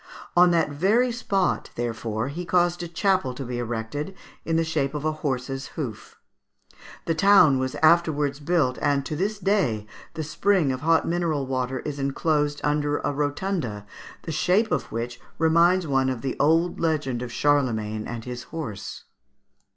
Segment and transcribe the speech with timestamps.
[0.35, 4.95] On that very spot therefore he caused a chapel to be erected, in the shape
[4.95, 6.17] of a horse's hoof.
[7.05, 9.85] The town was afterwards built, and to this day
[10.15, 13.85] the spring of hot mineral water is enclosed under a rotunda,
[14.23, 19.03] the shape of which reminds one of the old legend of Charlemagne and his horse.